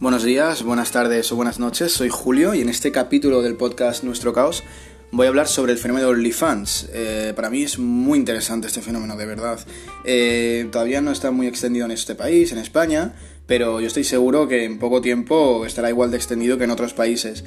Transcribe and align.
Buenos 0.00 0.22
días, 0.22 0.62
buenas 0.62 0.92
tardes 0.92 1.32
o 1.32 1.34
buenas 1.34 1.58
noches, 1.58 1.90
soy 1.90 2.08
Julio 2.08 2.54
y 2.54 2.60
en 2.60 2.68
este 2.68 2.92
capítulo 2.92 3.42
del 3.42 3.56
podcast 3.56 4.04
Nuestro 4.04 4.32
Caos 4.32 4.62
voy 5.10 5.26
a 5.26 5.28
hablar 5.28 5.48
sobre 5.48 5.72
el 5.72 5.78
fenómeno 5.78 6.06
de 6.06 6.12
OnlyFans. 6.12 6.88
Eh, 6.92 7.32
para 7.34 7.50
mí 7.50 7.64
es 7.64 7.80
muy 7.80 8.16
interesante 8.16 8.68
este 8.68 8.80
fenómeno, 8.80 9.16
de 9.16 9.26
verdad. 9.26 9.58
Eh, 10.04 10.68
todavía 10.70 11.00
no 11.00 11.10
está 11.10 11.32
muy 11.32 11.48
extendido 11.48 11.84
en 11.84 11.90
este 11.90 12.14
país, 12.14 12.52
en 12.52 12.58
España, 12.58 13.16
pero 13.48 13.80
yo 13.80 13.88
estoy 13.88 14.04
seguro 14.04 14.46
que 14.46 14.62
en 14.62 14.78
poco 14.78 15.00
tiempo 15.00 15.66
estará 15.66 15.88
igual 15.88 16.12
de 16.12 16.18
extendido 16.18 16.58
que 16.58 16.64
en 16.64 16.70
otros 16.70 16.94
países. 16.94 17.44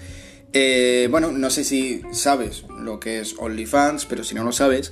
Eh, 0.51 1.07
bueno, 1.09 1.31
no 1.31 1.49
sé 1.51 1.63
si 1.63 2.01
sabes 2.11 2.65
lo 2.81 2.99
que 2.99 3.21
es 3.21 3.33
OnlyFans, 3.39 4.05
pero 4.07 4.25
si 4.25 4.35
no 4.35 4.43
lo 4.43 4.51
sabes, 4.51 4.91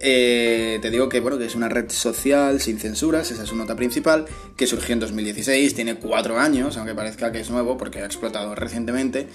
eh, 0.00 0.78
te 0.80 0.90
digo 0.90 1.08
que, 1.08 1.20
bueno, 1.20 1.38
que 1.38 1.44
es 1.44 1.54
una 1.54 1.68
red 1.68 1.90
social 1.90 2.60
sin 2.60 2.78
censuras, 2.78 3.30
esa 3.30 3.42
es 3.42 3.48
su 3.48 3.56
nota 3.56 3.76
principal, 3.76 4.26
que 4.56 4.66
surgió 4.66 4.94
en 4.94 5.00
2016, 5.00 5.74
tiene 5.74 5.96
cuatro 5.96 6.38
años, 6.38 6.76
aunque 6.76 6.94
parezca 6.94 7.32
que 7.32 7.40
es 7.40 7.50
nuevo 7.50 7.76
porque 7.76 8.00
ha 8.00 8.06
explotado 8.06 8.54
recientemente, 8.54 9.28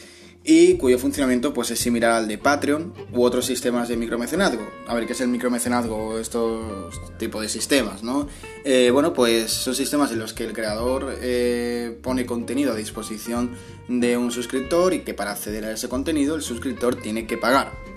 y 0.48 0.78
cuyo 0.78 1.00
funcionamiento 1.00 1.54
pues, 1.54 1.72
es 1.72 1.80
similar 1.80 2.12
al 2.12 2.28
de 2.28 2.38
Patreon 2.38 2.94
u 3.12 3.24
otros 3.24 3.48
sistemas 3.48 3.90
de 3.90 3.98
micromecenazgo. 3.98 4.64
A 4.88 4.94
ver, 4.94 5.08
¿qué 5.08 5.14
es 5.14 5.22
el 5.22 5.30
micromecenazgo? 5.30 6.20
Estos 6.20 7.02
tipos 7.18 7.42
de 7.42 7.50
sistemas, 7.50 8.04
¿no? 8.04 8.28
Eh, 8.64 8.92
bueno, 8.92 9.12
pues 9.12 9.52
son 9.52 9.74
sistemas 9.74 10.12
en 10.12 10.20
los 10.20 10.34
que 10.34 10.46
el 10.46 10.54
creador 10.54 11.18
eh, 11.20 11.98
pone 12.04 12.28
contenido 12.28 12.74
a 12.74 12.76
disposición 12.76 13.56
de 13.88 14.18
un 14.18 14.32
suscriptor 14.32 14.94
y 14.94 15.00
que 15.00 15.16
para 15.16 15.32
acceder 15.32 15.66
a 15.66 15.72
ese 15.72 15.90
contenido 15.90 16.36
el 16.36 16.44
suscriptor 16.44 16.96
tiene 16.96 17.26
que 17.26 17.38
pagar. 17.38 17.95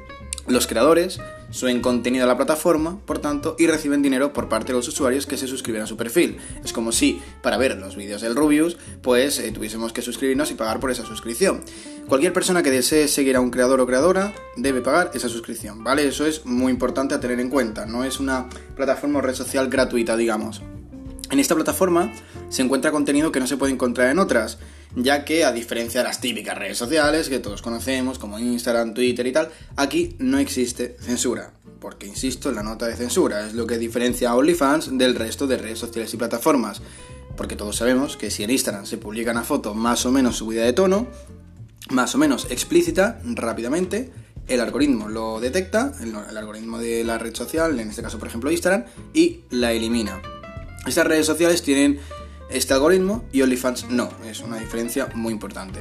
Los 0.48 0.66
creadores 0.66 1.20
suben 1.50 1.82
contenido 1.82 2.24
a 2.24 2.26
la 2.26 2.38
plataforma, 2.38 2.98
por 3.04 3.18
tanto, 3.18 3.54
y 3.58 3.66
reciben 3.66 4.00
dinero 4.00 4.32
por 4.32 4.48
parte 4.48 4.68
de 4.68 4.78
los 4.78 4.88
usuarios 4.88 5.26
que 5.26 5.36
se 5.36 5.46
suscriben 5.46 5.82
a 5.82 5.86
su 5.86 5.98
perfil. 5.98 6.38
Es 6.64 6.72
como 6.72 6.90
si, 6.90 7.20
para 7.42 7.58
ver 7.58 7.76
los 7.76 7.96
vídeos 7.96 8.22
del 8.22 8.34
Rubius, 8.34 8.78
pues 9.02 9.40
eh, 9.40 9.52
tuviésemos 9.52 9.92
que 9.92 10.00
suscribirnos 10.00 10.50
y 10.50 10.54
pagar 10.54 10.80
por 10.80 10.90
esa 10.90 11.04
suscripción. 11.04 11.60
Cualquier 12.08 12.32
persona 12.32 12.62
que 12.62 12.70
desee 12.70 13.08
seguir 13.08 13.36
a 13.36 13.40
un 13.40 13.50
creador 13.50 13.78
o 13.82 13.86
creadora 13.86 14.32
debe 14.56 14.80
pagar 14.80 15.10
esa 15.12 15.28
suscripción, 15.28 15.84
¿vale? 15.84 16.08
Eso 16.08 16.24
es 16.24 16.46
muy 16.46 16.72
importante 16.72 17.14
a 17.14 17.20
tener 17.20 17.40
en 17.40 17.50
cuenta, 17.50 17.84
no 17.84 18.04
es 18.04 18.18
una 18.18 18.48
plataforma 18.74 19.18
o 19.18 19.22
red 19.22 19.34
social 19.34 19.68
gratuita, 19.68 20.16
digamos. 20.16 20.62
En 21.30 21.40
esta 21.40 21.54
plataforma 21.54 22.10
se 22.48 22.62
encuentra 22.62 22.90
contenido 22.90 23.32
que 23.32 23.40
no 23.40 23.46
se 23.46 23.58
puede 23.58 23.74
encontrar 23.74 24.08
en 24.08 24.18
otras, 24.18 24.58
ya 24.96 25.24
que 25.24 25.44
a 25.44 25.52
diferencia 25.52 26.00
de 26.00 26.08
las 26.08 26.20
típicas 26.20 26.56
redes 26.56 26.78
sociales 26.78 27.28
que 27.28 27.38
todos 27.38 27.62
conocemos, 27.62 28.18
como 28.18 28.38
Instagram, 28.38 28.94
Twitter 28.94 29.26
y 29.26 29.32
tal, 29.32 29.50
aquí 29.76 30.16
no 30.18 30.38
existe 30.38 30.96
censura. 31.00 31.52
Porque, 31.80 32.06
insisto, 32.06 32.50
la 32.50 32.62
nota 32.62 32.86
de 32.86 32.96
censura 32.96 33.46
es 33.46 33.54
lo 33.54 33.66
que 33.66 33.78
diferencia 33.78 34.30
a 34.30 34.36
OnlyFans 34.36 34.98
del 34.98 35.14
resto 35.14 35.46
de 35.46 35.58
redes 35.58 35.78
sociales 35.78 36.12
y 36.12 36.16
plataformas. 36.16 36.82
Porque 37.36 37.54
todos 37.54 37.76
sabemos 37.76 38.16
que 38.16 38.30
si 38.30 38.42
en 38.42 38.50
Instagram 38.50 38.84
se 38.84 38.98
publica 38.98 39.30
una 39.30 39.44
foto 39.44 39.74
más 39.74 40.04
o 40.04 40.10
menos 40.10 40.38
subida 40.38 40.64
de 40.64 40.72
tono, 40.72 41.06
más 41.90 42.14
o 42.16 42.18
menos 42.18 42.48
explícita, 42.50 43.20
rápidamente, 43.24 44.10
el 44.48 44.60
algoritmo 44.60 45.08
lo 45.08 45.38
detecta, 45.38 45.92
el, 46.00 46.08
el 46.08 46.36
algoritmo 46.36 46.78
de 46.78 47.04
la 47.04 47.18
red 47.18 47.34
social, 47.34 47.78
en 47.78 47.90
este 47.90 48.02
caso 48.02 48.18
por 48.18 48.26
ejemplo 48.26 48.50
Instagram, 48.50 48.84
y 49.14 49.42
la 49.50 49.72
elimina. 49.72 50.20
Estas 50.86 51.06
redes 51.06 51.26
sociales 51.26 51.62
tienen 51.62 52.00
este 52.50 52.74
algoritmo 52.74 53.24
y 53.32 53.42
OnlyFans 53.42 53.90
no, 53.90 54.10
es 54.24 54.40
una 54.40 54.58
diferencia 54.58 55.08
muy 55.14 55.32
importante. 55.32 55.80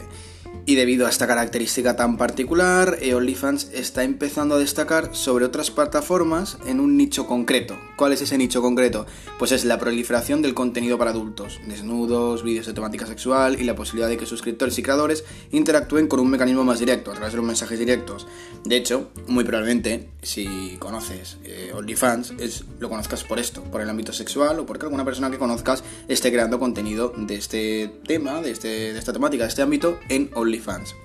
Y 0.66 0.76
debido 0.76 1.08
a 1.08 1.10
esta 1.10 1.28
característica 1.28 1.96
tan 1.96 2.18
particular, 2.18 2.98
eh, 3.02 3.14
OnlyFans 3.14 3.70
está 3.74 4.04
empezando 4.04 4.56
a 4.56 4.60
destacar 4.60 5.16
sobre 5.16 5.46
otras 5.46 5.72
plataformas 5.72 6.58
en 6.66 6.80
un 6.80 6.98
nicho 6.98 7.26
concreto. 7.26 7.78
¿Cuál 7.96 8.12
es 8.12 8.22
ese 8.22 8.38
nicho 8.38 8.62
concreto? 8.62 9.06
Pues 9.40 9.52
es 9.52 9.64
la 9.64 9.80
proliferación 9.80 10.42
del 10.42 10.54
contenido 10.54 10.98
para 10.98 11.12
adultos, 11.12 11.60
desnudos, 11.68 12.44
vídeos 12.44 12.66
de 12.66 12.74
temática 12.74 13.08
sexual 13.08 13.60
y 13.60 13.64
la 13.64 13.76
posibilidad 13.76 14.10
de 14.10 14.18
que 14.18 14.26
suscriptores 14.26 14.78
y 14.78 14.84
creadores 14.84 15.24
interactúen 15.52 16.08
con 16.08 16.20
un 16.20 16.30
mecanismo 16.30 16.64
más 16.64 16.80
directo, 16.80 17.12
a 17.12 17.14
través 17.14 17.34
de 17.34 17.38
los 17.38 17.46
mensajes 17.46 17.80
directos. 17.80 18.28
De 18.66 18.76
hecho, 18.76 19.10
muy 19.28 19.46
probablemente, 19.46 20.10
si 20.22 20.76
conoces 20.80 21.38
eh, 21.46 21.72
OnlyFans, 21.74 22.34
es, 22.40 22.66
lo 22.80 22.90
conozcas 22.90 23.24
por 23.24 23.40
esto, 23.40 23.64
por 23.64 23.82
el 23.82 23.90
ámbito 23.90 24.12
sexual 24.12 24.60
o 24.60 24.66
porque 24.66 24.86
alguna 24.86 25.06
persona 25.06 25.32
que 25.32 25.38
conozcas 25.38 25.84
esté 26.08 26.32
creando 26.32 26.60
contenido 26.60 27.14
de 27.16 27.36
este 27.36 27.90
tema, 28.06 28.42
de, 28.42 28.52
este, 28.52 28.68
de 28.94 29.00
esta 29.00 29.14
temática, 29.14 29.44
de 29.44 29.50
este 29.50 29.62
ámbito 29.62 30.00
en 30.10 30.30
OnlyFans. 30.34 30.47
OnlyFans. 30.48 30.96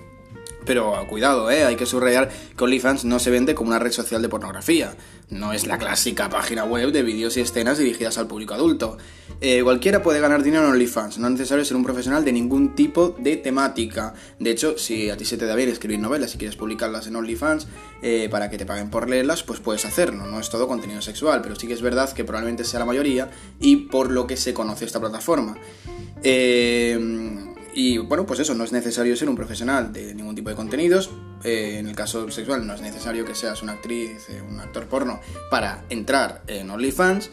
Pero 0.65 1.05
cuidado, 1.09 1.51
¿eh? 1.51 1.65
hay 1.65 1.75
que 1.75 1.85
subrayar 1.85 2.29
que 2.57 2.63
OnlyFans 2.63 3.05
no 3.05 3.19
se 3.19 3.29
vende 3.29 3.53
como 3.53 3.69
una 3.69 3.79
red 3.79 3.91
social 3.91 4.21
de 4.21 4.29
pornografía. 4.29 4.95
No 5.29 5.51
es 5.51 5.67
la 5.67 5.77
clásica 5.77 6.29
página 6.29 6.63
web 6.63 6.91
de 6.91 7.03
vídeos 7.03 7.35
y 7.37 7.41
escenas 7.41 7.77
dirigidas 7.77 8.17
al 8.17 8.27
público 8.27 8.53
adulto. 8.53 8.97
Eh, 9.41 9.61
cualquiera 9.63 10.01
puede 10.01 10.21
ganar 10.21 10.43
dinero 10.43 10.63
en 10.63 10.71
OnlyFans, 10.71 11.17
no 11.17 11.27
es 11.27 11.33
necesario 11.33 11.65
ser 11.65 11.75
un 11.75 11.83
profesional 11.83 12.23
de 12.23 12.31
ningún 12.31 12.75
tipo 12.75 13.15
de 13.17 13.35
temática. 13.37 14.13
De 14.39 14.51
hecho, 14.51 14.77
si 14.77 15.09
a 15.09 15.17
ti 15.17 15.25
se 15.25 15.37
te 15.37 15.45
da 15.45 15.55
bien 15.55 15.69
escribir 15.69 15.99
novelas 15.99 16.33
y 16.35 16.37
quieres 16.37 16.55
publicarlas 16.55 17.07
en 17.07 17.15
OnlyFans 17.15 17.67
eh, 18.01 18.29
para 18.31 18.49
que 18.49 18.57
te 18.57 18.65
paguen 18.65 18.89
por 18.89 19.09
leerlas, 19.09 19.43
pues 19.43 19.59
puedes 19.59 19.85
hacerlo. 19.85 20.25
No 20.27 20.39
es 20.39 20.49
todo 20.49 20.67
contenido 20.67 21.01
sexual, 21.01 21.41
pero 21.41 21.55
sí 21.55 21.67
que 21.67 21.73
es 21.73 21.81
verdad 21.81 22.13
que 22.13 22.23
probablemente 22.23 22.63
sea 22.63 22.79
la 22.79 22.85
mayoría 22.85 23.31
y 23.59 23.75
por 23.87 24.11
lo 24.11 24.27
que 24.27 24.37
se 24.37 24.53
conoce 24.53 24.85
esta 24.85 24.99
plataforma. 24.99 25.57
Eh 26.21 27.49
y 27.75 27.97
bueno, 27.97 28.25
pues 28.25 28.39
eso, 28.39 28.53
no 28.53 28.63
es 28.63 28.71
necesario 28.71 29.15
ser 29.15 29.29
un 29.29 29.35
profesional 29.35 29.91
de 29.91 30.13
ningún 30.13 30.35
tipo 30.35 30.49
de 30.49 30.55
contenidos. 30.55 31.09
Eh, 31.43 31.77
en 31.79 31.87
el 31.87 31.95
caso 31.95 32.29
sexual 32.31 32.65
no 32.65 32.73
es 32.73 32.81
necesario 32.81 33.25
que 33.25 33.35
seas 33.35 33.61
una 33.63 33.73
actriz, 33.73 34.29
eh, 34.29 34.41
un 34.41 34.59
actor 34.59 34.85
porno 34.85 35.19
para 35.49 35.83
entrar 35.89 36.43
en 36.47 36.69
OnlyFans. 36.69 37.29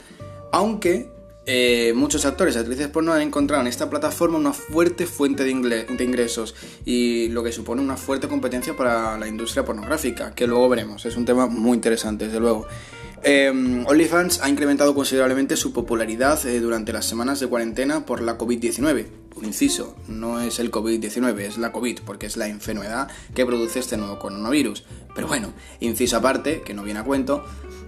Aunque 0.52 1.10
eh, 1.46 1.92
muchos 1.94 2.24
actores 2.24 2.54
y 2.54 2.58
actrices 2.58 2.88
porno 2.88 3.12
han 3.12 3.22
encontrado 3.22 3.62
en 3.62 3.68
esta 3.68 3.88
plataforma 3.88 4.38
una 4.38 4.52
fuerte 4.52 5.06
fuente 5.06 5.44
de, 5.44 5.84
de, 5.84 6.04
ingresos 6.04 6.54
y 6.84 7.28
lo 7.28 7.42
que 7.42 7.52
supone 7.52 7.82
una 7.82 7.96
fuerte 7.96 8.28
competencia 8.28 8.76
para 8.76 9.18
la 9.18 9.26
industria 9.26 9.64
pornográfica, 9.64 10.34
que 10.34 10.46
luego 10.46 10.68
veremos. 10.68 11.06
Es 11.06 11.16
un 11.16 11.24
tema 11.24 11.46
muy 11.46 11.76
interesante, 11.76 12.26
desde 12.26 12.40
luego. 12.40 12.66
OnlyFans 13.24 14.40
ha 14.42 14.48
incrementado 14.48 14.94
considerablemente 14.94 15.56
su 15.56 15.72
popularidad 15.72 16.42
durante 16.60 16.92
las 16.92 17.06
semanas 17.06 17.40
de 17.40 17.48
cuarentena 17.48 18.06
por 18.06 18.22
la 18.22 18.38
COVID-19 18.38 19.20
un 19.40 19.46
inciso, 19.46 19.96
no 20.08 20.40
es 20.40 20.58
el 20.58 20.70
COVID-19, 20.70 21.38
es 21.40 21.58
la 21.58 21.72
COVID, 21.72 22.00
porque 22.04 22.26
es 22.26 22.36
la 22.36 22.48
enfermedad 22.48 23.08
que 23.34 23.46
produce 23.46 23.78
este 23.78 23.96
nuevo 23.96 24.18
coronavirus. 24.18 24.84
Pero 25.14 25.28
bueno, 25.28 25.52
inciso 25.80 26.16
aparte, 26.16 26.62
que 26.62 26.74
no 26.74 26.82
viene 26.82 27.00
a 27.00 27.04
cuento, 27.04 27.44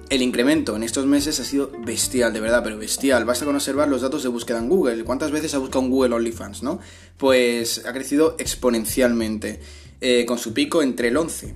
el 0.08 0.22
incremento 0.22 0.76
en 0.76 0.82
estos 0.82 1.06
meses 1.06 1.40
ha 1.40 1.44
sido 1.44 1.70
bestial, 1.84 2.32
de 2.32 2.40
verdad, 2.40 2.62
pero 2.62 2.78
bestial. 2.78 3.24
Basta 3.24 3.44
con 3.44 3.54
observar 3.54 3.88
los 3.88 4.02
datos 4.02 4.22
de 4.22 4.28
búsqueda 4.28 4.58
en 4.58 4.68
Google. 4.68 5.04
¿Cuántas 5.04 5.30
veces 5.30 5.54
ha 5.54 5.58
buscado 5.58 5.84
en 5.84 5.90
Google 5.90 6.14
OnlyFans, 6.14 6.62
no? 6.62 6.80
Pues 7.18 7.84
ha 7.86 7.92
crecido 7.92 8.36
exponencialmente, 8.38 9.60
eh, 10.00 10.24
con 10.26 10.38
su 10.38 10.52
pico 10.52 10.82
entre 10.82 11.08
el 11.08 11.16
11 11.16 11.54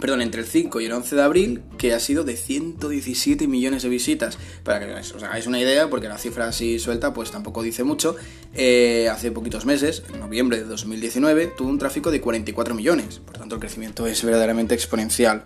perdón, 0.00 0.22
entre 0.22 0.40
el 0.40 0.46
5 0.46 0.80
y 0.80 0.86
el 0.86 0.92
11 0.92 1.16
de 1.16 1.22
abril, 1.22 1.62
que 1.78 1.92
ha 1.92 2.00
sido 2.00 2.24
de 2.24 2.36
117 2.36 3.46
millones 3.46 3.82
de 3.82 3.88
visitas. 3.88 4.38
Para 4.64 4.80
que 4.80 4.92
os 4.92 5.22
hagáis 5.22 5.46
una 5.46 5.60
idea, 5.60 5.88
porque 5.90 6.08
la 6.08 6.18
cifra 6.18 6.48
así 6.48 6.78
suelta, 6.78 7.12
pues 7.12 7.30
tampoco 7.30 7.62
dice 7.62 7.84
mucho. 7.84 8.16
Eh, 8.54 9.08
hace 9.10 9.30
poquitos 9.30 9.66
meses, 9.66 10.02
en 10.12 10.20
noviembre 10.20 10.58
de 10.58 10.64
2019, 10.64 11.48
tuvo 11.48 11.68
un 11.68 11.78
tráfico 11.78 12.10
de 12.10 12.20
44 12.20 12.74
millones. 12.74 13.20
Por 13.24 13.38
tanto, 13.38 13.56
el 13.56 13.60
crecimiento 13.60 14.06
es 14.06 14.24
verdaderamente 14.24 14.74
exponencial. 14.74 15.44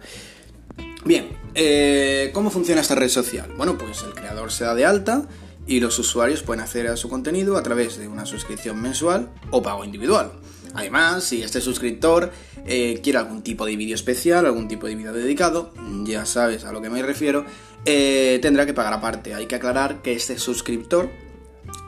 Bien, 1.05 1.29
eh, 1.55 2.31
¿cómo 2.33 2.51
funciona 2.51 2.81
esta 2.81 2.95
red 2.95 3.11
social? 3.11 3.53
Bueno, 3.57 3.77
pues 3.77 4.03
el 4.05 4.15
creador 4.15 4.51
se 4.51 4.65
da 4.65 4.75
de 4.75 4.87
alta 4.87 5.29
y 5.67 5.81
los 5.81 5.99
usuarios 5.99 6.43
pueden 6.43 6.63
acceder 6.63 6.89
a 6.89 6.97
su 6.97 7.09
contenido 7.09 7.57
a 7.57 7.63
través 7.63 7.99
de 7.99 8.09
una 8.09 8.25
suscripción 8.25 8.81
mensual 8.81 9.31
o 9.51 9.63
pago 9.63 9.85
individual. 9.85 10.33
Además, 10.75 11.25
si 11.25 11.43
este 11.43 11.61
suscriptor 11.61 12.33
eh, 12.67 13.01
quiere 13.03 13.19
algún 13.19 13.43
tipo 13.43 13.65
de 13.65 13.77
vídeo 13.77 13.95
especial, 13.95 14.45
algún 14.45 14.69
tipo 14.69 14.87
de 14.87 14.97
vídeo 14.97 15.13
dedicado, 15.13 15.73
ya 16.05 16.27
sabes 16.27 16.65
a 16.65 16.73
lo 16.73 16.83
que 16.83 16.91
me 16.91 17.01
refiero, 17.03 17.45
eh, 17.85 18.39
tendrá 18.43 18.67
que 18.67 18.75
pagar 18.75 18.93
aparte. 18.93 19.35
Hay 19.35 19.47
que 19.47 19.55
aclarar 19.55 20.03
que 20.03 20.13
este 20.13 20.39
suscriptor 20.39 21.11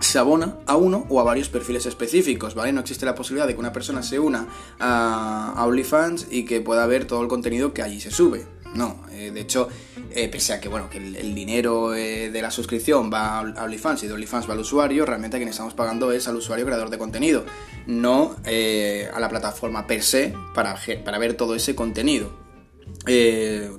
se 0.00 0.18
abona 0.18 0.56
a 0.66 0.76
uno 0.76 1.06
o 1.08 1.20
a 1.20 1.24
varios 1.24 1.48
perfiles 1.48 1.86
específicos, 1.86 2.54
¿vale? 2.54 2.72
No 2.72 2.80
existe 2.80 3.06
la 3.06 3.14
posibilidad 3.14 3.46
de 3.46 3.54
que 3.54 3.60
una 3.60 3.72
persona 3.72 4.02
se 4.02 4.18
una 4.18 4.46
a, 4.78 5.64
OnlyFans 5.66 6.28
y 6.30 6.44
que 6.44 6.60
pueda 6.60 6.86
ver 6.86 7.06
todo 7.06 7.22
el 7.22 7.28
contenido 7.28 7.74
que 7.74 7.82
allí 7.82 8.00
se 8.00 8.10
sube. 8.10 8.46
No, 8.76 9.00
eh, 9.10 9.30
de 9.32 9.40
hecho, 9.40 9.68
eh, 10.10 10.28
pese 10.28 10.52
a 10.52 10.60
que 10.60 10.68
bueno 10.68 10.90
que 10.90 10.98
el, 10.98 11.34
dinero 11.34 11.94
eh, 11.94 12.30
de 12.30 12.42
la 12.42 12.50
suscripción 12.50 13.10
va 13.10 13.38
a 13.38 13.64
OnlyFans 13.64 14.02
y 14.02 14.06
de 14.06 14.12
OnlyFans 14.12 14.48
va 14.48 14.52
al 14.52 14.60
usuario, 14.60 15.06
realmente 15.06 15.36
a 15.36 15.40
quien 15.40 15.48
estamos 15.48 15.72
pagando 15.72 16.12
es 16.12 16.28
al 16.28 16.36
usuario 16.36 16.66
creador 16.66 16.90
de 16.90 16.98
contenido, 16.98 17.44
no 17.86 18.36
a 18.44 19.20
la 19.20 19.28
plataforma 19.30 19.86
per 19.86 20.02
se 20.02 20.34
para, 20.54 20.76
para 21.04 21.18
ver 21.18 21.34
todo 21.34 21.54
ese 21.54 21.74
contenido. 21.74 22.30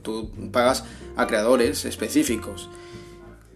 tú 0.02 0.32
pagas 0.52 0.84
a 1.16 1.28
creadores 1.28 1.86
específicos. 1.86 2.70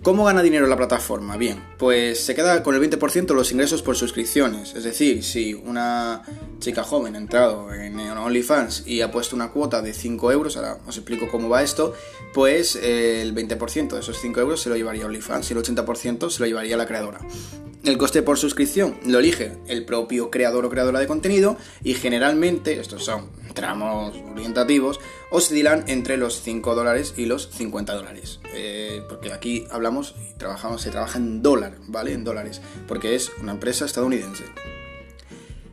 ¿Cómo 0.04 0.26
gana 0.26 0.42
dinero 0.42 0.66
la 0.66 0.78
plataforma? 0.78 1.38
Bien, 1.38 1.64
pues 1.78 2.26
se 2.26 2.34
queda 2.34 2.64
con 2.64 2.74
el 2.74 2.82
20% 2.82 3.28
de 3.28 3.34
los 3.36 3.52
ingresos 3.52 3.84
por 3.84 3.96
suscripciones. 3.96 4.74
Es 4.74 4.84
decir, 4.84 5.24
si 5.24 5.54
una 5.54 6.24
chica 6.58 6.84
joven 6.84 7.14
ha 7.14 7.20
entrado 7.20 7.72
en 7.72 8.00
OnlyFans 8.00 8.88
y 8.88 9.02
ha 9.02 9.12
puesto 9.12 9.36
una 9.36 9.52
cuota 9.52 9.84
de 9.84 9.94
5 9.94 10.32
euros, 10.32 10.58
ahora 10.58 10.80
os 10.88 10.98
explico 10.98 11.28
cómo 11.30 11.50
va 11.50 11.62
esto, 11.62 11.94
pues 12.34 12.76
eh, 12.78 13.22
el 13.22 13.36
20% 13.36 13.90
de 13.90 14.00
esos 14.00 14.18
5 14.18 14.40
euros 14.40 14.62
se 14.62 14.70
lo 14.70 14.76
llevaría 14.76 15.06
OnlyFans 15.06 15.52
y 15.52 15.54
el 15.54 15.60
80% 15.60 16.32
se 16.32 16.40
lo 16.40 16.48
llevaría 16.48 16.78
la 16.78 16.88
creadora. 16.88 17.20
El 17.84 18.00
coste 18.00 18.24
por 18.24 18.40
suscripción 18.40 18.98
lo 19.06 19.20
elige 19.20 19.54
el 19.68 19.86
propio 19.86 20.32
creador 20.32 20.66
o 20.66 20.70
creadora 20.72 21.00
de 21.00 21.06
contenido 21.06 21.58
y 21.84 21.94
generalmente, 21.94 22.80
estos 22.80 23.06
son 23.06 23.30
tramos 23.54 24.16
orientativos, 24.32 25.00
oscilan 25.32 25.86
entre 25.88 26.18
los 26.18 26.42
5 26.42 26.76
dólares 26.76 27.16
y 27.18 27.26
los 27.26 27.50
50 27.50 27.94
dólares. 27.96 28.40
Eh, 28.54 29.02
porque 29.10 29.34
aquí 29.34 29.66
hablamos 29.72 30.14
y 30.30 30.38
trabajamos, 30.38 30.82
se 30.82 30.92
trabaja 30.92 31.18
en 31.18 31.42
dólar, 31.42 31.78
¿vale? 31.88 32.14
En 32.14 32.24
dólares, 32.24 32.62
porque 32.88 33.16
es 33.16 33.32
una 33.42 33.54
empresa 33.54 33.86
estadounidense. 33.86 34.44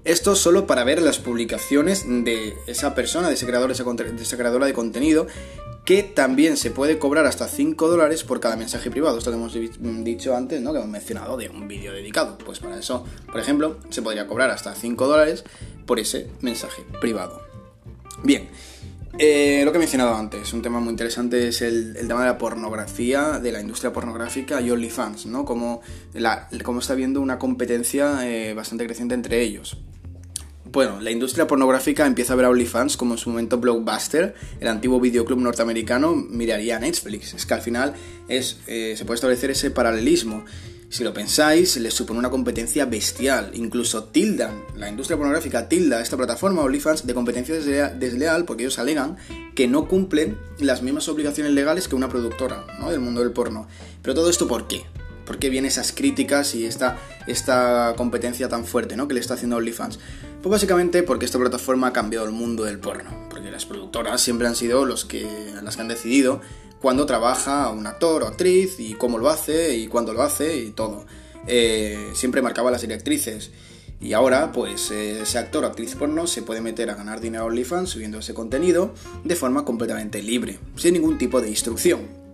Esto 0.05 0.35
solo 0.37 0.67
para 0.67 0.85
ver 0.85 1.03
las 1.03 1.19
publicaciones 1.19 2.07
de 2.09 2.57
esa 2.67 2.95
persona, 2.95 3.29
de 3.29 3.35
ese 3.35 3.47
creador, 3.47 3.75
de 3.75 4.23
esa 4.23 4.37
creadora 4.39 4.65
de 4.65 4.73
contenido, 4.73 5.27
que 5.85 6.03
también 6.03 6.57
se 6.57 6.71
puede 6.71 6.99
cobrar 6.99 7.27
hasta 7.27 7.49
5 7.49 7.89
dólares 7.89 8.23
por 8.23 8.41
cada 8.41 8.57
mensaje 8.57 8.91
privado. 8.91 9.19
Esto 9.19 9.31
que 9.31 9.37
hemos 9.37 9.55
dicho 10.05 10.37
antes, 10.37 10.61
¿no? 10.61 10.73
Que 10.73 10.79
hemos 10.79 10.91
mencionado 10.91 11.37
de 11.37 11.49
un 11.49 11.67
vídeo 11.67 11.93
dedicado. 11.93 12.39
Pues 12.39 12.59
para 12.59 12.79
eso, 12.79 13.05
por 13.27 13.41
ejemplo, 13.41 13.79
se 13.91 14.03
podría 14.03 14.27
cobrar 14.27 14.51
hasta 14.51 14.75
5 14.75 15.07
dólares 15.07 15.45
por 15.87 15.99
ese 15.99 16.31
mensaje 16.41 16.85
privado. 17.01 17.43
Bien, 18.23 18.49
eh, 19.19 19.63
lo 19.65 19.73
que 19.73 19.79
he 19.79 19.81
mencionado 19.81 20.15
antes, 20.15 20.53
un 20.53 20.63
tema 20.63 20.81
muy 20.81 20.91
interesante 20.91 21.49
es 21.49 21.63
el, 21.63 21.95
tema 22.07 22.21
de 22.21 22.27
la 22.27 22.39
pornografía, 22.39 23.39
de 23.39 23.53
la 23.53 23.61
industria 23.61 23.93
pornográfica 23.93 24.61
y 24.61 24.71
OnlyFans, 24.71 25.27
¿no? 25.27 25.45
Como, 25.45 25.83
la, 26.15 26.49
está 26.51 26.93
habiendo 26.93 27.21
una 27.21 27.39
competencia 27.39 28.29
eh, 28.29 28.55
bastante 28.55 28.87
creciente 28.87 29.15
entre 29.15 29.43
ellos. 29.43 29.77
Bueno, 30.71 31.01
la 31.01 31.11
industria 31.11 31.47
pornográfica 31.47 32.07
empieza 32.07 32.35
a 32.35 32.37
ver 32.37 32.45
a 32.45 32.51
OnlyFans 32.51 32.97
como 32.97 33.15
en 33.15 33.19
su 33.19 33.31
momento 33.31 33.59
Blockbuster, 33.59 34.35
el 34.61 34.69
antiguo 34.69 35.01
videoclub 35.01 35.41
norteamericano, 35.41 36.15
miraría 36.15 36.77
a 36.77 36.79
Netflix. 36.79 37.33
Es 37.33 37.47
que 37.47 37.55
al 37.55 37.63
final 37.63 37.95
es, 38.29 38.59
eh, 38.67 38.95
se 38.97 39.05
puede 39.05 39.17
establecer 39.17 39.51
ese 39.51 39.71
paralelismo. 39.71 40.45
Si 40.91 41.05
lo 41.05 41.13
pensáis, 41.13 41.77
les 41.77 41.93
supone 41.93 42.19
una 42.19 42.31
competencia 42.31 42.87
bestial. 42.87 43.51
Incluso 43.53 44.05
tildan, 44.05 44.63
la 44.75 44.89
industria 44.89 45.19
pornográfica 45.19 45.69
tilda 45.69 45.99
a 45.99 46.01
esta 46.01 46.17
plataforma 46.17 46.63
OnlyFans 46.63 47.07
de 47.07 47.13
competencia 47.13 47.91
desleal 47.91 48.47
porque 48.47 48.63
ellos 48.63 48.79
alegan 48.79 49.19
que 49.55 49.69
no 49.69 49.87
cumplen 49.87 50.39
las 50.59 50.83
mismas 50.83 51.09
obligaciones 51.09 51.53
legales 51.53 51.89
que 51.89 51.95
una 51.95 52.09
productora 52.09 52.65
¿no? 52.81 52.91
del 52.91 53.01
mundo 53.01 53.21
del 53.21 53.33
porno. 53.33 53.69
Pero 54.01 54.15
todo 54.15 54.31
esto, 54.31 54.49
¿por 54.49 54.67
qué? 54.67 54.83
¿Por 55.27 55.39
qué 55.39 55.51
vienen 55.51 55.69
esas 55.69 55.93
críticas 55.93 56.55
y 56.55 56.65
esta, 56.65 56.97
esta 57.27 57.93
competencia 57.95 58.49
tan 58.49 58.65
fuerte 58.65 58.97
¿no? 58.97 59.09
que 59.09 59.15
le 59.15 59.21
está 59.21 59.35
haciendo 59.35 59.57
OnlyFans? 59.57 59.99
Pues 60.43 60.51
básicamente 60.51 61.03
porque 61.03 61.27
esta 61.27 61.39
plataforma 61.39 61.89
ha 61.89 61.93
cambiado 61.93 62.25
el 62.25 62.33
mundo 62.33 62.65
del 62.65 62.79
porno, 62.79 63.11
porque 63.29 63.51
las 63.51 63.67
productoras 63.67 64.23
siempre 64.23 64.49
han 64.49 64.57
sido 64.57 64.87
los 64.87 65.05
que, 65.05 65.27
las 65.63 65.77
que 65.77 65.83
han 65.83 65.89
decidido 65.89 66.41
cuándo 66.81 67.07
trabaja 67.07 67.71
un 67.71 67.87
actor 67.87 68.23
o 68.23 68.27
actriz 68.27 68.79
y 68.79 68.95
cómo 68.95 69.19
lo 69.19 69.29
hace 69.29 69.77
y 69.77 69.89
cuándo 69.89 70.13
lo 70.13 70.23
hace 70.23 70.59
y 70.59 70.71
todo. 70.71 71.05
Eh, 71.47 72.11
siempre 72.15 72.43
marcaba 72.43 72.71
las 72.71 72.83
directrices. 72.83 73.51
Y 74.01 74.13
ahora, 74.13 74.53
pues, 74.53 74.93
ese 74.93 75.39
actor 75.39 75.65
o 75.65 75.67
actriz 75.67 75.97
porno 75.97 76.29
se 76.29 76.43
puede 76.43 76.61
meter 76.61 76.89
a 76.89 76.95
ganar 76.95 77.21
dinero 77.21 77.45
a 77.45 77.47
OnlyFans 77.47 77.91
subiendo 77.91 78.21
ese 78.21 78.33
contenido 78.33 78.95
de 79.25 79.35
forma 79.35 79.65
completamente 79.65 80.23
libre, 80.23 80.61
sin 80.77 80.95
ningún 80.95 81.19
tipo 81.19 81.41
de 81.41 81.49
instrucción. 81.49 82.29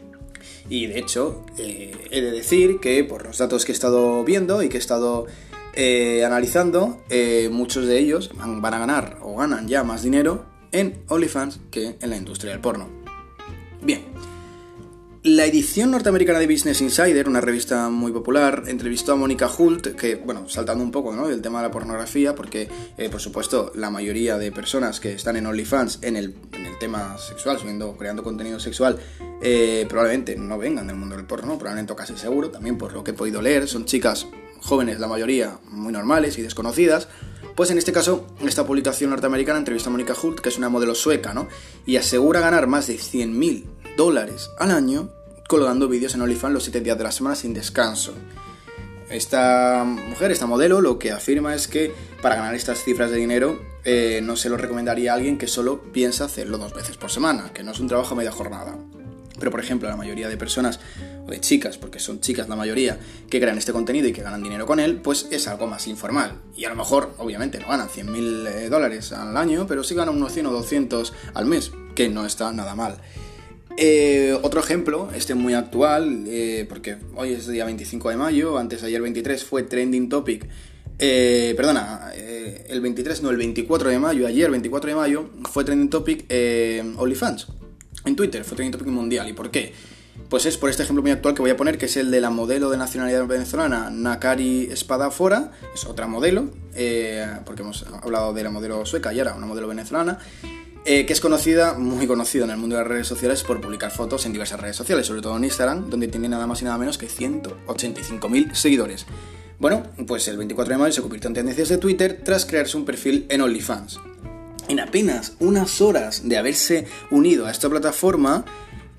Y 0.69 0.87
de 0.87 0.99
hecho, 0.99 1.44
eh, 1.58 1.93
he 2.11 2.20
de 2.20 2.31
decir 2.31 2.81
que 2.81 3.05
por 3.05 3.25
los 3.25 3.38
datos 3.38 3.64
que 3.64 3.73
he 3.73 3.75
estado 3.75 4.25
viendo 4.25 4.62
y 4.62 4.69
que 4.69 4.76
he 4.76 4.81
estado 4.81 5.26
eh, 5.75 6.25
analizando, 6.25 7.02
eh, 7.11 7.49
muchos 7.50 7.87
de 7.87 7.99
ellos 7.99 8.31
van 8.37 8.75
a 8.75 8.79
ganar 8.79 9.19
o 9.23 9.37
ganan 9.37 9.69
ya 9.69 9.85
más 9.85 10.02
dinero 10.02 10.47
en 10.73 11.02
OnlyFans 11.08 11.61
que 11.70 11.97
en 12.00 12.11
la 12.11 12.17
industria 12.17 12.52
del 12.52 12.61
porno. 12.61 12.88
Bien, 13.82 14.02
la 15.25 15.47
edición 15.47 15.91
norteamericana 15.91 16.38
de 16.38 16.47
Business 16.47 16.82
Insider, 16.82 17.31
una 17.31 17.41
revista 17.41 17.88
muy 17.88 18.12
popular, 18.12 18.65
entrevistó 18.67 19.12
a 19.12 19.17
Mónica 19.17 19.50
Hult, 19.50 19.97
que, 19.97 20.17
bueno, 20.17 20.50
saltando 20.50 20.85
un 20.85 20.91
poco 20.91 21.15
¿no? 21.15 21.29
del 21.29 21.41
tema 21.41 21.62
de 21.62 21.69
la 21.69 21.71
pornografía, 21.71 22.35
porque, 22.35 22.69
eh, 22.99 23.09
por 23.09 23.23
supuesto, 23.23 23.73
la 23.75 23.88
mayoría 23.88 24.37
de 24.37 24.53
personas 24.53 25.00
que 25.00 25.15
están 25.15 25.37
en 25.37 25.47
OnlyFans 25.47 26.00
en 26.03 26.17
el, 26.17 26.35
tema 26.79 27.17
sexual, 27.17 27.59
subiendo, 27.59 27.97
creando 27.97 28.23
contenido 28.23 28.61
sexual, 28.61 28.99
probablemente 29.88 30.37
no 30.37 30.59
vengan 30.59 30.88
del 30.88 30.97
mundo 30.97 31.17
del 31.17 31.25
porno, 31.25 31.56
probablemente 31.56 31.94
casi 31.94 32.17
seguro, 32.19 32.50
también 32.50 32.76
por 32.76 32.93
lo 32.93 33.03
que 33.03 33.12
he 33.12 33.15
podido 33.15 33.41
leer, 33.41 33.67
son 33.67 33.87
chicas 33.87 34.26
jóvenes, 34.61 34.99
la 34.99 35.06
mayoría 35.06 35.59
muy 35.71 35.93
normales 35.93 36.37
y 36.37 36.43
desconocidas, 36.43 37.09
pues 37.55 37.71
en 37.71 37.79
este 37.79 37.93
caso, 37.93 38.26
esta 38.44 38.67
publicación 38.67 39.11
norteamericana 39.11 39.59
entrevista 39.59 39.88
a 39.88 39.93
Mónica 39.93 40.15
Hult, 40.21 40.41
que 40.41 40.49
es 40.49 40.59
una 40.59 40.69
modelo 40.69 40.94
sueca, 40.94 41.32
¿no? 41.32 41.49
Y 41.87 41.97
asegura 41.97 42.41
ganar 42.41 42.67
más 42.67 42.88
de 42.88 42.97
100.000 42.97 43.65
dólares 43.96 44.50
al 44.58 44.70
año 44.70 45.11
colgando 45.49 45.88
vídeos 45.88 46.14
en 46.14 46.23
OnlyFans 46.23 46.55
los 46.55 46.64
7 46.64 46.81
días 46.81 46.99
de 46.99 47.05
la 47.05 47.12
semana 47.12 47.37
sin 47.37 47.55
descanso. 47.55 48.14
Esta 49.11 49.85
mujer, 49.85 50.32
esta 50.32 50.46
modelo, 50.46 50.81
lo 50.81 50.99
que 50.99 51.12
afirma 51.12 51.55
es 51.55 51.69
que 51.69 51.93
para 52.23 52.37
ganar 52.37 52.55
estas 52.55 52.82
cifras 52.82 53.11
de 53.11 53.19
dinero 53.19 53.61
eh, 53.85 54.20
no 54.23 54.35
se 54.35 54.49
lo 54.49 54.56
recomendaría 54.56 55.12
a 55.12 55.14
alguien 55.14 55.37
que 55.37 55.46
solo 55.46 55.82
piensa 55.93 56.25
hacerlo 56.25 56.58
dos 56.58 56.73
veces 56.73 56.96
por 56.96 57.11
semana, 57.11 57.52
que 57.52 57.62
no 57.62 57.73
es 57.73 57.81
un 57.81 57.88
trabajo 57.88 58.14
a 58.14 58.17
media 58.17 58.32
jornada. 58.32 58.76
Pero 59.38 59.50
por 59.50 59.61
ejemplo, 59.61 59.88
la 59.88 59.97
mayoría 59.97 60.29
de 60.29 60.37
personas, 60.37 60.81
o 61.26 61.31
de 61.31 61.40
chicas, 61.40 61.76
porque 61.76 61.99
son 61.99 62.20
chicas 62.20 62.49
la 62.49 62.56
mayoría, 62.56 62.99
que 63.29 63.40
crean 63.40 63.58
este 63.58 63.73
contenido 63.73 64.08
y 64.08 64.12
que 64.12 64.23
ganan 64.23 64.43
dinero 64.43 64.64
con 64.64 64.81
él, 64.81 64.97
pues 64.97 65.29
es 65.31 65.49
algo 65.49 65.67
más 65.67 65.87
informal. 65.87 66.40
Y 66.56 66.64
a 66.64 66.70
lo 66.70 66.76
mejor, 66.76 67.14
obviamente, 67.19 67.58
no 67.58 67.69
ganan 67.69 67.88
100.000 67.88 68.49
eh, 68.49 68.69
dólares 68.69 69.12
al 69.12 69.37
año, 69.37 69.67
pero 69.67 69.85
sí 69.85 69.94
ganan 69.94 70.17
unos 70.17 70.32
100 70.32 70.47
o 70.47 70.50
200 70.50 71.12
al 71.35 71.47
mes, 71.47 71.73
que 71.94 72.08
no 72.08 72.25
está 72.25 72.52
nada 72.52 72.75
mal. 72.75 72.99
Eh, 73.76 74.38
otro 74.43 74.61
ejemplo, 74.61 75.09
este 75.15 75.35
muy 75.35 75.55
actual, 75.55 76.25
eh, 76.26 76.65
porque 76.69 76.97
hoy 77.17 77.32
es 77.32 77.47
día 77.49 77.65
25 77.65 78.11
de 78.11 78.17
mayo, 78.17 78.59
antes 78.59 78.82
ayer 78.82 79.03
23 79.03 79.44
fue 79.44 79.62
trending 79.65 80.09
topic. 80.09 80.47
perdona, 80.99 82.12
el 82.15 82.81
23, 82.81 83.23
no, 83.23 83.31
el 83.31 83.37
24 83.37 83.91
de 83.91 83.99
mayo, 83.99 84.26
ayer 84.26 84.50
24 84.50 84.88
de 84.91 84.97
mayo, 84.97 85.31
fue 85.50 85.65
trending 85.65 85.91
topic 85.91 86.25
OnlyFans 86.97 87.49
en 88.05 88.17
Twitter, 88.17 88.44
fue 88.44 88.56
trending 88.56 88.79
topic 88.79 88.93
mundial. 88.93 89.29
¿Y 89.29 89.32
por 89.32 89.50
qué? 89.50 89.73
Pues 90.29 90.47
es 90.47 90.56
por 90.56 90.71
este 90.71 90.82
ejemplo 90.82 91.03
muy 91.03 91.11
actual 91.11 91.35
que 91.35 91.43
voy 91.43 91.50
a 91.50 91.56
poner, 91.56 91.76
que 91.79 91.87
es 91.87 91.97
el 91.97 92.11
de 92.11 92.21
la 92.21 92.31
modelo 92.31 92.71
de 92.71 92.76
nacionalidad 92.76 93.26
venezolana, 93.26 93.91
Nakari 93.91 94.69
Espadafora, 94.71 95.53
es 95.75 95.85
otra 95.85 96.06
modelo, 96.06 96.50
eh, 96.75 97.26
porque 97.44 97.62
hemos 97.62 97.85
hablado 98.03 98.32
de 98.32 98.43
la 98.43 98.50
modelo 98.50 98.87
sueca 98.87 99.12
y 99.12 99.19
ahora 99.19 99.35
una 99.35 99.47
modelo 99.47 99.69
venezolana, 99.69 100.19
eh, 100.85 101.07
que 101.07 101.13
es 101.13 101.21
conocida, 101.21 101.75
muy 101.75 102.07
conocida 102.07 102.45
en 102.45 102.51
el 102.51 102.59
mundo 102.59 102.77
de 102.77 102.83
las 102.83 102.89
redes 102.89 103.07
sociales 103.07 103.43
por 103.43 103.61
publicar 103.61 103.91
fotos 103.91 104.27
en 104.27 104.33
diversas 104.33 104.61
redes 104.61 104.77
sociales, 104.77 105.07
sobre 105.07 105.23
todo 105.23 105.37
en 105.37 105.45
Instagram, 105.45 105.89
donde 105.89 106.09
tiene 106.09 106.29
nada 106.29 106.47
más 106.47 106.61
y 106.61 106.67
nada 106.67 106.77
menos 106.77 106.99
que 106.99 107.09
185.000 107.09 108.55
seguidores. 108.55 109.07
Bueno, 109.59 109.85
pues 110.07 110.29
el 110.29 110.37
24 110.37 110.75
de 110.75 110.79
mayo 110.79 110.93
se 110.93 111.00
convirtió 111.00 111.29
en 111.29 111.35
tendencias 111.35 111.71
de 111.71 111.79
Twitter 111.79 112.21
tras 112.23 112.45
crearse 112.45 112.76
un 112.76 112.85
perfil 112.85 113.25
en 113.31 113.41
OnlyFans. 113.41 113.99
En 114.69 114.81
apenas 114.81 115.37
unas 115.41 115.81
horas 115.81 116.29
de 116.29 116.37
haberse 116.37 116.87
unido 117.11 117.47
a 117.47 117.50
esta 117.50 117.71
plataforma, 117.71 118.45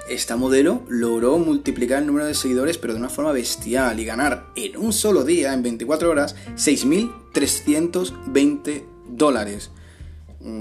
esta 0.09 0.37
modelo 0.37 0.83
logró 0.87 1.37
multiplicar 1.37 1.99
el 1.99 2.07
número 2.07 2.25
de 2.25 2.33
seguidores 2.33 2.77
pero 2.77 2.93
de 2.93 2.99
una 2.99 3.09
forma 3.09 3.31
bestial 3.31 3.99
y 3.99 4.05
ganar 4.05 4.47
en 4.55 4.77
un 4.77 4.93
solo 4.93 5.23
día, 5.23 5.53
en 5.53 5.61
24 5.61 6.09
horas, 6.09 6.35
6.320 6.55 8.85
dólares. 9.07 9.69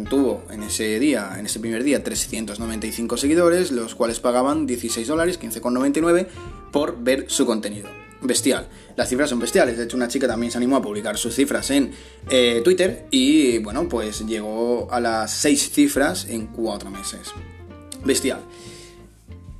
Tuvo 0.08 0.44
en 0.50 0.62
ese 0.62 0.98
día, 0.98 1.36
en 1.38 1.46
ese 1.46 1.60
primer 1.60 1.84
día, 1.84 2.02
395 2.02 3.16
seguidores, 3.16 3.70
los 3.70 3.94
cuales 3.94 4.18
pagaban 4.20 4.66
16 4.66 5.06
dólares, 5.06 5.38
15,99 5.38 6.26
por 6.72 7.02
ver 7.02 7.26
su 7.28 7.44
contenido 7.44 7.88
bestial. 8.24 8.66
Las 8.96 9.08
cifras 9.08 9.30
son 9.30 9.38
bestiales. 9.38 9.76
De 9.76 9.84
hecho, 9.84 9.96
una 9.96 10.08
chica 10.08 10.26
también 10.26 10.50
se 10.50 10.58
animó 10.58 10.76
a 10.76 10.82
publicar 10.82 11.16
sus 11.16 11.34
cifras 11.34 11.70
en 11.70 11.92
eh, 12.30 12.62
Twitter 12.64 13.06
y, 13.10 13.58
bueno, 13.58 13.88
pues 13.88 14.26
llegó 14.26 14.88
a 14.90 15.00
las 15.00 15.32
6 15.32 15.70
cifras 15.70 16.26
en 16.28 16.46
4 16.48 16.90
meses. 16.90 17.32
Bestial. 18.04 18.40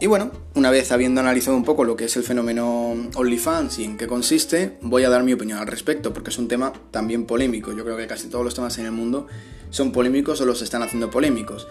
Y 0.00 0.06
bueno, 0.06 0.32
una 0.54 0.70
vez 0.70 0.90
habiendo 0.90 1.20
analizado 1.20 1.56
un 1.56 1.64
poco 1.64 1.84
lo 1.84 1.96
que 1.96 2.06
es 2.06 2.16
el 2.16 2.24
fenómeno 2.24 2.94
OnlyFans 3.14 3.78
y 3.78 3.84
en 3.84 3.96
qué 3.96 4.06
consiste, 4.06 4.76
voy 4.82 5.04
a 5.04 5.08
dar 5.08 5.22
mi 5.22 5.32
opinión 5.32 5.58
al 5.58 5.68
respecto, 5.68 6.12
porque 6.12 6.30
es 6.30 6.38
un 6.38 6.48
tema 6.48 6.72
también 6.90 7.26
polémico. 7.26 7.72
Yo 7.72 7.84
creo 7.84 7.96
que 7.96 8.06
casi 8.06 8.28
todos 8.28 8.44
los 8.44 8.54
temas 8.54 8.76
en 8.78 8.86
el 8.86 8.92
mundo 8.92 9.28
son 9.70 9.92
polémicos 9.92 10.40
o 10.40 10.46
los 10.46 10.62
están 10.62 10.82
haciendo 10.82 11.10
polémicos. 11.10 11.68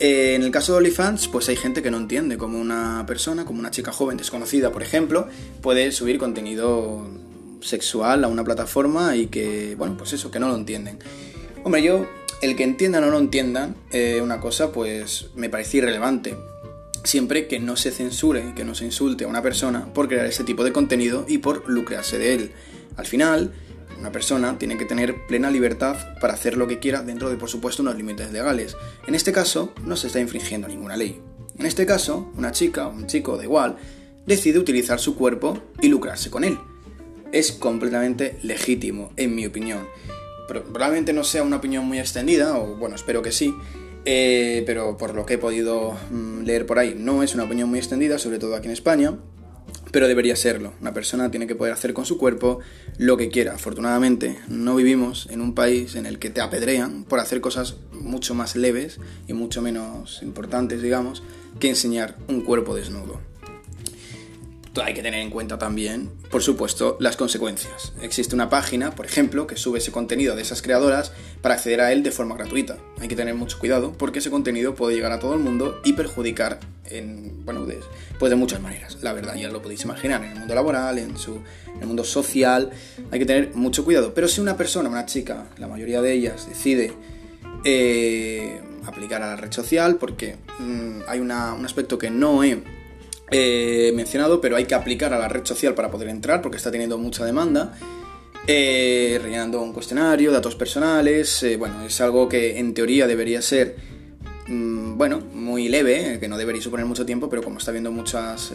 Eh, 0.00 0.34
en 0.34 0.42
el 0.42 0.50
caso 0.50 0.72
de 0.72 0.78
OnlyFans, 0.78 1.28
pues 1.28 1.48
hay 1.48 1.56
gente 1.56 1.82
que 1.82 1.90
no 1.90 1.98
entiende 1.98 2.38
cómo 2.38 2.58
una 2.58 3.04
persona, 3.06 3.44
como 3.44 3.58
una 3.58 3.70
chica 3.70 3.92
joven 3.92 4.16
desconocida, 4.16 4.72
por 4.72 4.82
ejemplo, 4.82 5.28
puede 5.60 5.92
subir 5.92 6.18
contenido 6.18 7.06
sexual 7.60 8.24
a 8.24 8.28
una 8.28 8.44
plataforma 8.44 9.16
y 9.16 9.26
que, 9.26 9.74
bueno, 9.76 9.96
pues 9.96 10.12
eso, 10.12 10.30
que 10.30 10.38
no 10.38 10.48
lo 10.48 10.54
entienden. 10.54 10.98
Hombre, 11.64 11.82
yo, 11.82 12.06
el 12.40 12.56
que 12.56 12.62
entiendan 12.62 13.04
o 13.04 13.10
no 13.10 13.18
entiendan 13.18 13.74
eh, 13.90 14.20
una 14.22 14.40
cosa, 14.40 14.72
pues 14.72 15.30
me 15.34 15.50
parece 15.50 15.78
irrelevante. 15.78 16.36
Siempre 17.08 17.46
que 17.46 17.58
no 17.58 17.76
se 17.76 17.90
censure, 17.90 18.52
que 18.54 18.66
no 18.66 18.74
se 18.74 18.84
insulte 18.84 19.24
a 19.24 19.28
una 19.28 19.40
persona 19.40 19.94
por 19.94 20.08
crear 20.08 20.26
ese 20.26 20.44
tipo 20.44 20.62
de 20.62 20.74
contenido 20.74 21.24
y 21.26 21.38
por 21.38 21.66
lucrarse 21.66 22.18
de 22.18 22.34
él. 22.34 22.52
Al 22.98 23.06
final, 23.06 23.54
una 23.98 24.12
persona 24.12 24.58
tiene 24.58 24.76
que 24.76 24.84
tener 24.84 25.26
plena 25.26 25.50
libertad 25.50 25.96
para 26.20 26.34
hacer 26.34 26.58
lo 26.58 26.68
que 26.68 26.80
quiera 26.80 27.00
dentro 27.00 27.30
de, 27.30 27.38
por 27.38 27.48
supuesto, 27.48 27.80
unos 27.80 27.96
límites 27.96 28.30
legales. 28.30 28.76
En 29.06 29.14
este 29.14 29.32
caso, 29.32 29.72
no 29.86 29.96
se 29.96 30.08
está 30.08 30.20
infringiendo 30.20 30.68
ninguna 30.68 30.98
ley. 30.98 31.18
En 31.58 31.64
este 31.64 31.86
caso, 31.86 32.30
una 32.36 32.52
chica 32.52 32.88
o 32.88 32.92
un 32.92 33.06
chico, 33.06 33.38
da 33.38 33.44
igual, 33.44 33.78
decide 34.26 34.58
utilizar 34.58 35.00
su 35.00 35.16
cuerpo 35.16 35.58
y 35.80 35.88
lucrarse 35.88 36.28
con 36.28 36.44
él. 36.44 36.58
es 37.32 37.52
completamente 37.52 38.38
legítimo, 38.42 39.14
en 39.16 39.34
mi 39.34 39.46
opinión. 39.46 39.88
Probablemente 40.46 41.14
no 41.14 41.24
sea 41.24 41.42
una 41.42 41.56
opinión 41.56 41.86
muy 41.86 42.00
extendida, 42.00 42.58
o 42.58 42.76
bueno, 42.76 42.96
espero 42.96 43.22
que 43.22 43.32
sí, 43.32 43.54
eh, 44.10 44.62
pero 44.64 44.96
por 44.96 45.14
lo 45.14 45.26
que 45.26 45.34
he 45.34 45.38
podido 45.38 45.94
mm, 46.10 46.44
leer 46.44 46.64
por 46.64 46.78
ahí, 46.78 46.94
no 46.96 47.22
es 47.22 47.34
una 47.34 47.44
opinión 47.44 47.68
muy 47.68 47.78
extendida, 47.78 48.18
sobre 48.18 48.38
todo 48.38 48.56
aquí 48.56 48.64
en 48.64 48.72
España, 48.72 49.18
pero 49.92 50.08
debería 50.08 50.34
serlo. 50.34 50.72
Una 50.80 50.94
persona 50.94 51.30
tiene 51.30 51.46
que 51.46 51.54
poder 51.54 51.74
hacer 51.74 51.92
con 51.92 52.06
su 52.06 52.16
cuerpo 52.16 52.60
lo 52.96 53.18
que 53.18 53.28
quiera. 53.28 53.52
Afortunadamente, 53.52 54.38
no 54.48 54.76
vivimos 54.76 55.28
en 55.30 55.42
un 55.42 55.54
país 55.54 55.94
en 55.94 56.06
el 56.06 56.18
que 56.18 56.30
te 56.30 56.40
apedrean 56.40 57.04
por 57.04 57.20
hacer 57.20 57.42
cosas 57.42 57.76
mucho 57.92 58.34
más 58.34 58.56
leves 58.56 58.98
y 59.26 59.34
mucho 59.34 59.60
menos 59.60 60.22
importantes, 60.22 60.80
digamos, 60.80 61.22
que 61.60 61.68
enseñar 61.68 62.16
un 62.28 62.40
cuerpo 62.40 62.74
desnudo 62.74 63.20
hay 64.82 64.94
que 64.94 65.02
tener 65.02 65.20
en 65.20 65.30
cuenta 65.30 65.58
también, 65.58 66.10
por 66.30 66.42
supuesto, 66.42 66.96
las 67.00 67.16
consecuencias. 67.16 67.92
Existe 68.02 68.34
una 68.34 68.48
página, 68.48 68.92
por 68.92 69.06
ejemplo, 69.06 69.46
que 69.46 69.56
sube 69.56 69.78
ese 69.78 69.92
contenido 69.92 70.36
de 70.36 70.42
esas 70.42 70.62
creadoras 70.62 71.12
para 71.42 71.54
acceder 71.54 71.80
a 71.80 71.92
él 71.92 72.02
de 72.02 72.10
forma 72.10 72.36
gratuita. 72.36 72.78
Hay 73.00 73.08
que 73.08 73.16
tener 73.16 73.34
mucho 73.34 73.58
cuidado 73.58 73.92
porque 73.92 74.18
ese 74.18 74.30
contenido 74.30 74.74
puede 74.74 74.94
llegar 74.94 75.12
a 75.12 75.18
todo 75.18 75.34
el 75.34 75.40
mundo 75.40 75.80
y 75.84 75.94
perjudicar 75.94 76.60
en, 76.86 77.44
bueno, 77.44 77.66
de, 77.66 77.80
pues 78.18 78.30
de 78.30 78.36
muchas 78.36 78.60
maneras. 78.60 78.98
La 79.02 79.12
verdad, 79.12 79.36
ya 79.36 79.48
lo 79.48 79.62
podéis 79.62 79.84
imaginar, 79.84 80.22
en 80.22 80.32
el 80.32 80.38
mundo 80.38 80.54
laboral, 80.54 80.98
en, 80.98 81.16
su, 81.16 81.40
el 81.80 81.86
mundo 81.86 82.04
social, 82.04 82.70
hay 83.10 83.18
que 83.18 83.26
tener 83.26 83.54
mucho 83.54 83.84
cuidado. 83.84 84.14
Pero 84.14 84.28
si 84.28 84.40
una 84.40 84.56
persona, 84.56 84.88
una 84.88 85.06
chica, 85.06 85.46
la 85.58 85.68
mayoría 85.68 86.02
de 86.02 86.12
ellas, 86.12 86.48
decide 86.48 86.92
eh, 87.64 88.60
aplicar 88.86 89.22
a 89.22 89.28
la 89.28 89.36
red 89.36 89.52
social, 89.52 89.96
porque 89.96 90.36
mm, 90.58 91.00
hay 91.06 91.20
un 91.20 91.30
aspecto 91.30 91.98
que 91.98 92.10
no 92.10 92.42
he 92.42 92.62
eh, 93.30 93.92
mencionado, 93.94 94.40
pero 94.40 94.56
hay 94.56 94.64
que 94.64 94.74
aplicar 94.74 95.12
a 95.12 95.18
la 95.18 95.28
red 95.28 95.44
social 95.44 95.74
para 95.74 95.90
poder 95.90 96.08
entrar 96.08 96.42
porque 96.42 96.56
está 96.56 96.70
teniendo 96.70 96.98
mucha 96.98 97.24
demanda. 97.24 97.76
Eh, 98.46 99.20
rellenando 99.22 99.60
un 99.60 99.74
cuestionario, 99.74 100.32
datos 100.32 100.54
personales, 100.54 101.42
eh, 101.42 101.56
bueno, 101.56 101.82
es 101.82 102.00
algo 102.00 102.28
que 102.28 102.58
en 102.58 102.72
teoría 102.72 103.06
debería 103.06 103.42
ser, 103.42 103.76
mm, 104.46 104.96
bueno, 104.96 105.20
muy 105.34 105.68
leve, 105.68 106.18
que 106.18 106.28
no 106.28 106.38
debería 106.38 106.62
suponer 106.62 106.86
mucho 106.86 107.04
tiempo, 107.04 107.28
pero 107.28 107.42
como 107.42 107.58
está 107.58 107.72
viendo 107.72 107.92
muchas, 107.92 108.52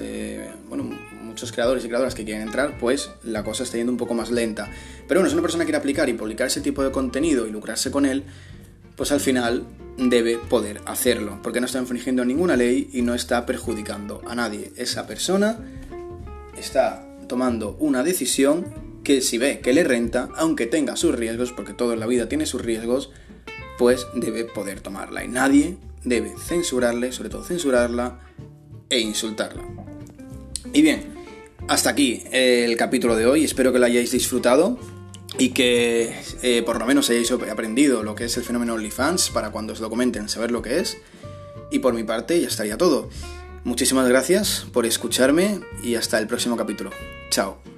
bueno, 0.68 0.89
muchos 1.24 1.51
creadores 1.51 1.86
y 1.86 1.88
creadoras 1.88 2.15
que 2.15 2.24
quieren 2.25 2.42
entrar, 2.42 2.80
pues 2.80 3.12
la 3.24 3.44
cosa 3.44 3.63
está 3.63 3.77
yendo 3.77 3.92
un 3.92 4.00
poco 4.00 4.15
más 4.15 4.32
lenta. 4.32 4.72
Pero 5.08 5.20
bueno, 5.20 5.30
si 5.30 5.36
una 5.36 5.44
persona 5.44 5.63
quiere 5.63 5.77
aplicar 5.77 6.10
y 6.10 6.13
publicar 6.13 6.48
ese 6.48 6.62
tipo 6.62 6.84
de 6.84 6.92
contenido 6.92 7.46
y 7.46 7.51
lucrarse 7.51 7.92
con 7.92 8.08
él, 8.08 8.24
pues 8.96 9.12
al 9.12 9.20
final 9.20 9.66
debe 9.98 10.38
poder 10.38 10.82
hacerlo, 10.86 11.40
porque 11.44 11.60
no 11.60 11.66
está 11.66 11.80
infringiendo 11.80 12.26
ninguna 12.26 12.56
ley 12.56 12.90
y 12.94 13.02
no 13.02 13.14
está 13.14 13.46
perjudicando 13.46 14.22
a 14.28 14.36
nadie. 14.36 14.72
Esa 14.76 15.08
persona 15.08 15.60
está 16.58 17.06
tomando 17.28 17.76
una 17.80 18.04
decisión 18.04 18.66
que 19.04 19.22
si 19.22 19.38
ve 19.38 19.60
que 19.60 19.74
le 19.74 19.84
renta, 19.84 20.30
aunque 20.36 20.66
tenga 20.66 20.96
sus 20.96 21.16
riesgos, 21.16 21.52
porque 21.52 21.74
todo 21.74 21.94
en 21.94 22.00
la 22.00 22.08
vida 22.08 22.30
tiene 22.30 22.46
sus 22.46 22.62
riesgos, 22.62 23.12
pues 23.78 24.08
debe 24.16 24.46
poder 24.46 24.82
tomarla. 24.82 25.24
Y 25.24 25.28
nadie 25.28 25.78
debe 26.04 26.34
censurarle, 26.38 27.12
sobre 27.12 27.30
todo 27.30 27.44
censurarla 27.44 28.20
e 28.90 29.00
insultarla. 29.00 29.64
Y 30.74 30.82
bien, 30.82 31.14
hasta 31.68 31.90
aquí 31.90 32.24
el 32.32 32.76
capítulo 32.78 33.16
de 33.16 33.26
hoy, 33.26 33.44
espero 33.44 33.74
que 33.74 33.80
lo 33.80 33.86
hayáis 33.86 34.12
disfrutado 34.12 34.80
y 35.38 35.50
que 35.50 36.16
eh, 36.42 36.63
por 36.63 36.80
lo 36.80 36.86
menos 36.86 37.10
hayáis 37.10 37.32
aprendido 37.32 38.04
lo 38.04 38.16
que 38.16 38.25
es 38.25 38.38
el 38.38 38.44
fenómeno 38.44 38.74
OnlyFans 38.74 39.30
para 39.30 39.52
cuando 39.52 39.74
os 39.74 39.80
lo 39.80 39.90
comenten 39.90 40.30
saber 40.30 40.52
lo 40.52 40.62
que 40.62 40.80
es. 40.80 40.98
Y 41.72 41.80
por 41.80 41.94
mi 41.94 42.04
parte 42.04 42.40
ya 42.40 42.48
estaría 42.48 42.78
todo. 42.78 43.10
Muchísimas 43.63 44.08
gracias 44.08 44.66
por 44.74 44.86
escucharme 44.86 45.62
y 45.84 45.96
hasta 45.96 46.20
el 46.20 46.28
próximo 46.28 46.58
capítulo. 46.58 46.92
Chao. 47.30 47.73